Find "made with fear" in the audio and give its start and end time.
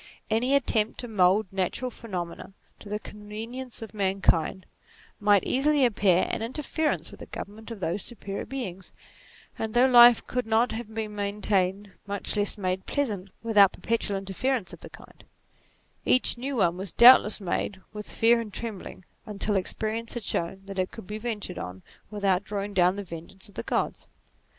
17.39-18.41